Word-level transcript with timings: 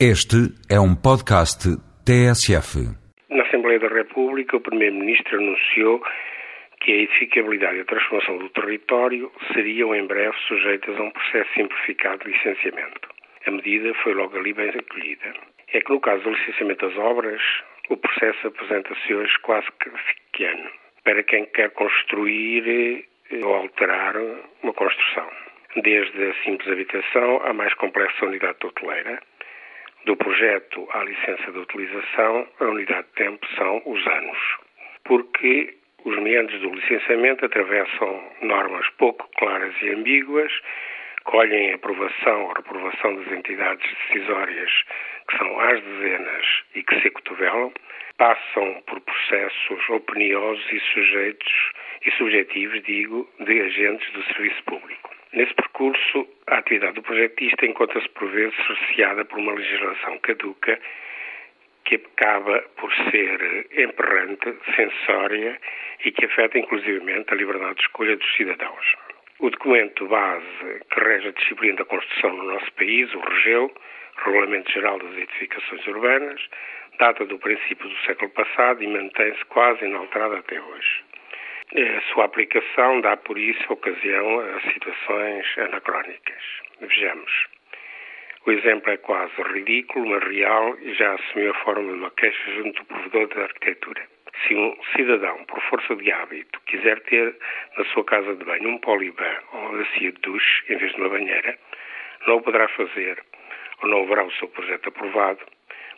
Este 0.00 0.50
é 0.68 0.74
um 0.80 0.96
podcast 0.96 1.70
TSF. 2.04 2.82
Na 3.30 3.44
Assembleia 3.44 3.78
da 3.78 3.86
República, 3.86 4.56
o 4.56 4.60
Primeiro-Ministro 4.60 5.38
anunciou 5.38 6.02
que 6.80 6.90
a 6.90 6.96
edificabilidade 6.96 7.78
e 7.78 7.80
a 7.82 7.84
transformação 7.84 8.38
do 8.38 8.48
território 8.48 9.30
seriam 9.52 9.94
em 9.94 10.04
breve 10.04 10.34
sujeitas 10.48 10.98
a 10.98 11.00
um 11.00 11.12
processo 11.12 11.48
simplificado 11.54 12.24
de 12.24 12.32
licenciamento. 12.32 13.08
A 13.46 13.52
medida 13.52 13.94
foi 14.02 14.14
logo 14.14 14.36
ali 14.36 14.52
bem 14.52 14.70
acolhida. 14.70 15.32
É 15.72 15.80
que 15.80 15.92
no 15.92 16.00
caso 16.00 16.24
do 16.24 16.30
licenciamento 16.30 16.88
das 16.88 16.98
obras, 16.98 17.40
o 17.88 17.96
processo 17.96 18.48
apresenta-se 18.48 19.14
hoje 19.14 19.32
quase 19.42 19.68
que 19.78 19.90
pequeno 19.90 20.70
para 21.04 21.22
quem 21.22 21.46
quer 21.46 21.70
construir 21.70 23.06
eh, 23.30 23.44
ou 23.44 23.54
alterar 23.54 24.16
uma 24.60 24.72
construção. 24.72 25.30
Desde 25.76 26.30
a 26.30 26.34
simples 26.42 26.68
habitação 26.68 27.42
à 27.44 27.52
mais 27.52 27.72
complexa 27.74 28.26
unidade 28.26 28.58
hoteleira, 28.64 29.20
do 30.04 30.16
projeto 30.16 30.86
à 30.92 31.02
licença 31.04 31.50
de 31.50 31.58
utilização, 31.58 32.46
a 32.60 32.64
unidade 32.64 33.06
de 33.08 33.14
tempo 33.14 33.46
são 33.56 33.82
os 33.86 34.06
anos. 34.06 34.38
Porque 35.04 35.74
os 36.04 36.16
meandros 36.18 36.60
do 36.60 36.74
licenciamento 36.74 37.44
atravessam 37.44 38.22
normas 38.42 38.86
pouco 38.98 39.28
claras 39.38 39.74
e 39.80 39.90
ambíguas, 39.90 40.52
colhem 41.24 41.72
a 41.72 41.76
aprovação 41.76 42.44
ou 42.44 42.52
reprovação 42.52 43.16
das 43.16 43.32
entidades 43.32 43.90
decisórias, 44.08 44.70
que 45.28 45.38
são 45.38 45.60
às 45.60 45.82
dezenas 45.82 46.46
e 46.74 46.82
que 46.82 47.00
se 47.00 47.10
cotovelam, 47.10 47.72
passam 48.18 48.82
por 48.86 49.00
processos 49.00 49.88
opiniosos 49.88 50.64
e 50.70 50.80
sujeitos 50.92 51.72
e 52.04 52.10
subjetivos, 52.12 52.82
digo, 52.82 53.28
de 53.40 53.60
agentes 53.62 54.12
do 54.12 54.22
serviço 54.24 54.62
público. 54.64 55.13
Nesse 55.34 55.52
percurso, 55.54 56.28
a 56.46 56.58
atividade 56.58 56.94
do 56.94 57.02
projetista 57.02 57.66
encontra-se 57.66 58.08
por 58.10 58.30
vezes 58.30 58.54
cerceada 58.66 59.24
por 59.24 59.40
uma 59.40 59.52
legislação 59.52 60.16
caduca 60.18 60.78
que 61.84 61.96
acaba 61.96 62.60
por 62.76 62.92
ser 63.10 63.66
emperrante, 63.72 64.54
censória 64.76 65.60
e 66.04 66.12
que 66.12 66.26
afeta 66.26 66.56
inclusivamente 66.56 67.32
a 67.32 67.36
liberdade 67.36 67.74
de 67.74 67.82
escolha 67.82 68.16
dos 68.16 68.36
cidadãos. 68.36 68.96
O 69.40 69.50
documento 69.50 70.06
base 70.06 70.80
que 70.88 71.00
rege 71.00 71.28
a 71.28 71.32
disciplina 71.32 71.78
da 71.78 71.84
construção 71.84 72.32
no 72.32 72.44
nosso 72.44 72.72
país, 72.74 73.12
o 73.12 73.18
REGEU, 73.18 73.74
Regulamento 74.24 74.70
Geral 74.70 75.00
das 75.00 75.16
Edificações 75.18 75.84
Urbanas, 75.88 76.40
data 77.00 77.26
do 77.26 77.40
princípio 77.40 77.88
do 77.88 77.96
século 78.06 78.30
passado 78.30 78.84
e 78.84 78.86
mantém-se 78.86 79.44
quase 79.46 79.84
inalterada 79.84 80.38
até 80.38 80.60
hoje. 80.60 81.03
A 81.76 82.00
sua 82.12 82.26
aplicação 82.26 83.00
dá, 83.00 83.16
por 83.16 83.36
isso, 83.36 83.72
ocasião 83.72 84.38
a 84.38 84.60
situações 84.72 85.58
anacrónicas. 85.58 86.42
Vejamos. 86.80 87.48
O 88.46 88.52
exemplo 88.52 88.92
é 88.92 88.96
quase 88.96 89.42
ridículo, 89.42 90.06
mas 90.06 90.22
real 90.22 90.76
e 90.78 90.94
já 90.94 91.14
assumiu 91.14 91.50
a 91.50 91.64
forma 91.64 91.82
de 91.82 91.98
uma 91.98 92.10
queixa 92.12 92.52
junto 92.52 92.80
do 92.80 92.86
provedor 92.86 93.26
da 93.26 93.42
arquitetura. 93.42 94.06
Se 94.46 94.54
um 94.54 94.76
cidadão, 94.94 95.44
por 95.46 95.60
força 95.62 95.96
de 95.96 96.12
hábito, 96.12 96.60
quiser 96.66 97.00
ter 97.00 97.36
na 97.76 97.84
sua 97.86 98.04
casa 98.04 98.36
de 98.36 98.44
banho 98.44 98.68
um 98.68 98.78
poliban 98.78 99.36
ou 99.52 99.58
uma 99.58 99.78
bacia 99.78 100.12
de 100.12 100.20
duche 100.20 100.72
em 100.72 100.76
vez 100.76 100.92
de 100.92 101.00
uma 101.00 101.08
banheira, 101.08 101.58
não 102.28 102.36
o 102.36 102.42
poderá 102.42 102.68
fazer 102.68 103.20
ou 103.82 103.88
não 103.88 104.04
haverá 104.04 104.22
o 104.22 104.32
seu 104.34 104.46
projeto 104.46 104.90
aprovado, 104.90 105.44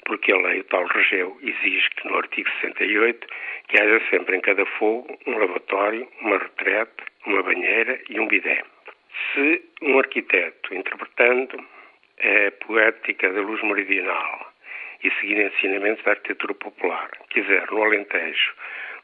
porque 0.06 0.32
a 0.32 0.38
lei, 0.38 0.60
o 0.60 0.64
tal 0.64 0.86
regeu, 0.86 1.36
exige 1.42 1.90
que 1.90 2.08
no 2.08 2.16
artigo 2.16 2.48
68 2.60 3.26
que 3.68 3.80
haja 3.80 4.00
sempre 4.08 4.36
em 4.36 4.40
cada 4.40 4.64
fogo 4.64 5.18
um 5.26 5.36
lavatório, 5.36 6.08
uma 6.20 6.38
retrete, 6.38 7.04
uma 7.26 7.42
banheira 7.42 8.00
e 8.08 8.18
um 8.18 8.28
bidé. 8.28 8.62
Se 9.34 9.62
um 9.82 9.98
arquiteto, 9.98 10.74
interpretando 10.74 11.58
a 11.58 12.64
poética 12.64 13.32
da 13.32 13.40
luz 13.40 13.62
meridional 13.62 14.52
e 15.02 15.10
seguindo 15.20 15.42
ensinamentos 15.42 16.04
da 16.04 16.12
arquitetura 16.12 16.54
popular, 16.54 17.10
quiser, 17.30 17.70
no 17.70 17.82
Alentejo, 17.82 18.54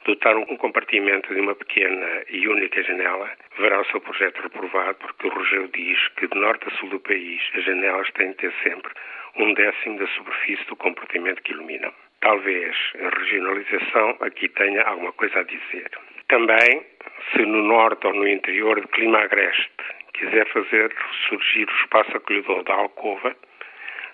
dotar 0.05 0.37
um 0.37 0.57
compartimento 0.57 1.33
de 1.35 1.41
uma 1.41 1.55
pequena 1.55 2.25
e 2.29 2.49
única 2.49 2.83
janela, 2.83 3.31
verá 3.59 3.81
o 3.81 3.85
seu 3.87 4.01
projeto 4.01 4.43
reprovado 4.43 4.99
porque 4.99 5.27
o 5.27 5.31
Rogério 5.31 5.69
diz 5.69 6.09
que 6.17 6.27
de 6.27 6.39
norte 6.39 6.69
a 6.69 6.71
sul 6.73 6.89
do 6.89 7.01
país 7.01 7.41
as 7.55 7.65
janelas 7.65 8.11
têm 8.13 8.31
de 8.31 8.37
ter 8.37 8.53
sempre 8.63 8.93
um 9.37 9.55
décimo 9.55 9.99
da 9.99 10.07
superfície 10.09 10.65
do 10.67 10.77
compartimento 10.77 11.43
que 11.43 11.53
iluminam. 11.53 11.93
Talvez 12.21 12.77
a 13.01 13.19
regionalização 13.19 14.17
aqui 14.21 14.49
tenha 14.49 14.83
alguma 14.83 15.13
coisa 15.13 15.41
a 15.41 15.43
dizer. 15.43 15.91
Também, 16.29 16.87
se 17.33 17.43
no 17.45 17.63
norte 17.63 18.07
ou 18.07 18.15
no 18.15 18.29
interior 18.29 18.81
de 18.81 18.87
clima 18.89 19.19
agreste 19.19 19.71
quiser 20.15 20.47
fazer 20.49 20.95
surgir 21.29 21.69
o 21.69 21.77
espaço 21.83 22.17
acolhedor 22.17 22.63
da 22.65 22.75
alcova, 22.75 23.35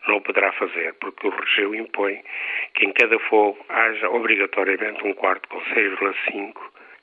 não 0.07 0.21
poderá 0.21 0.53
fazer, 0.53 0.95
porque 0.95 1.27
o 1.27 1.31
regeu 1.31 1.75
impõe 1.75 2.23
que 2.75 2.87
em 2.87 2.93
cada 2.93 3.19
fogo 3.21 3.59
haja 3.69 4.09
obrigatoriamente 4.11 5.07
um 5.07 5.15
quarto 5.15 5.49
com 5.49 5.61
6,5, 5.61 6.55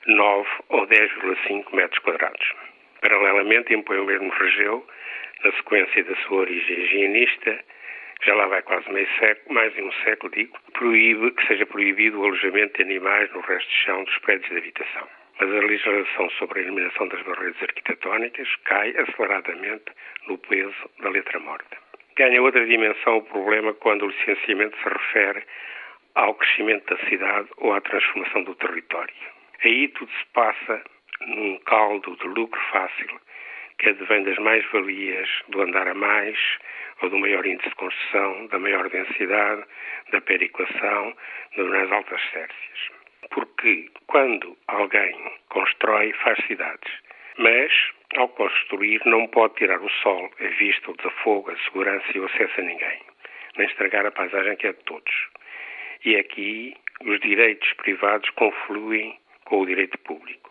9 0.06 0.48
ou 0.68 0.86
10,5 0.86 1.74
metros 1.74 1.98
quadrados. 2.00 2.54
Paralelamente, 3.00 3.74
impõe 3.74 3.98
o 3.98 4.04
mesmo 4.04 4.30
regeu, 4.30 4.86
na 5.44 5.52
sequência 5.52 6.02
da 6.04 6.16
sua 6.16 6.38
origem 6.38 6.78
higienista, 6.78 7.64
já 8.22 8.34
lá 8.34 8.46
vai 8.46 8.62
quase 8.62 8.90
meio 8.90 9.08
século, 9.18 9.54
mais 9.54 9.72
de 9.74 9.82
um 9.82 9.92
século, 10.04 10.32
digo, 10.32 10.56
proíbe 10.72 11.30
que 11.32 11.46
seja 11.46 11.66
proibido 11.66 12.20
o 12.20 12.24
alojamento 12.24 12.76
de 12.76 12.82
animais 12.82 13.30
no 13.32 13.40
resto 13.40 13.68
de 13.68 13.76
chão 13.84 14.04
dos 14.04 14.18
prédios 14.18 14.50
de 14.50 14.56
habitação. 14.56 15.06
Mas 15.38 15.50
a 15.50 15.66
legislação 15.66 16.30
sobre 16.30 16.60
a 16.60 16.62
eliminação 16.62 17.08
das 17.08 17.20
barreiras 17.22 17.62
arquitetónicas 17.62 18.48
cai 18.64 18.96
aceleradamente 18.96 19.84
no 20.26 20.38
peso 20.38 20.90
da 21.00 21.10
letra 21.10 21.38
morta. 21.38 21.85
Ganha 22.16 22.40
outra 22.42 22.64
dimensão 22.66 23.18
o 23.18 23.22
problema 23.22 23.74
quando 23.74 24.06
o 24.06 24.08
licenciamento 24.08 24.76
se 24.78 24.88
refere 24.88 25.44
ao 26.14 26.34
crescimento 26.34 26.94
da 26.94 27.08
cidade 27.08 27.48
ou 27.58 27.74
à 27.74 27.80
transformação 27.80 28.42
do 28.44 28.54
território. 28.54 29.14
Aí 29.62 29.88
tudo 29.88 30.10
se 30.10 30.26
passa 30.32 30.82
num 31.20 31.58
caldo 31.58 32.16
de 32.16 32.26
lucro 32.28 32.60
fácil 32.72 33.20
que 33.78 33.90
advém 33.90 34.22
das 34.24 34.38
mais-valias 34.38 35.28
do 35.48 35.60
andar 35.60 35.86
a 35.86 35.94
mais, 35.94 36.38
ou 37.02 37.10
do 37.10 37.18
maior 37.18 37.44
índice 37.44 37.68
de 37.68 37.74
construção, 37.74 38.46
da 38.46 38.58
maior 38.58 38.88
densidade, 38.88 39.64
da 40.10 40.20
periquação, 40.22 41.14
das 41.56 41.92
altas 41.92 42.20
sércias. 42.32 42.90
Porque 43.30 43.90
quando 44.06 44.56
alguém 44.68 45.14
constrói, 45.48 46.12
faz 46.14 46.38
cidades. 46.46 46.90
Mas, 47.36 47.72
ao 48.16 48.28
construir, 48.28 49.00
não 49.04 49.26
pode 49.28 49.54
tirar 49.54 49.80
o 49.80 49.90
sol, 50.02 50.30
a 50.40 50.46
vista, 50.58 50.90
o 50.90 50.96
desafogo, 50.96 51.50
a 51.50 51.56
segurança 51.64 52.06
e 52.14 52.20
o 52.20 52.24
acesso 52.24 52.60
a 52.60 52.64
ninguém, 52.64 53.00
nem 53.56 53.66
estragar 53.66 54.06
a 54.06 54.10
paisagem 54.10 54.56
que 54.56 54.66
é 54.66 54.72
de 54.72 54.82
todos. 54.84 55.28
E 56.04 56.16
aqui 56.16 56.74
os 57.04 57.20
direitos 57.20 57.72
privados 57.74 58.28
confluem 58.30 59.18
com 59.44 59.60
o 59.60 59.66
direito 59.66 59.98
público. 59.98 60.50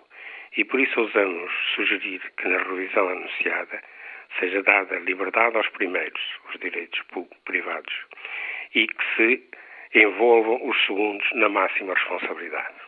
E 0.58 0.64
por 0.64 0.80
isso 0.80 1.00
ousamos 1.00 1.52
sugerir 1.76 2.22
que 2.38 2.48
na 2.48 2.58
revisão 2.60 3.10
anunciada 3.10 3.82
seja 4.40 4.62
dada 4.64 5.00
liberdade 5.00 5.58
aos 5.58 5.68
primeiros, 5.70 6.22
os 6.50 6.60
direitos 6.60 7.02
privados, 7.46 7.94
e 8.74 8.88
que 8.88 9.16
se 9.16 9.44
envolvam 9.94 10.68
os 10.68 10.86
segundos 10.86 11.28
na 11.34 11.50
máxima 11.50 11.94
responsabilidade. 11.94 12.85